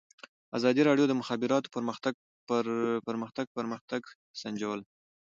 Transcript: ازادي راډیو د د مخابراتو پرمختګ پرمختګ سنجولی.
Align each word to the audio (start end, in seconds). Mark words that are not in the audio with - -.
ازادي 0.57 0.81
راډیو 0.89 1.05
د 1.07 1.09
د 1.11 1.13
مخابراتو 1.21 1.71
پرمختګ 3.07 3.45
پرمختګ 3.57 4.01
سنجولی. 4.41 4.85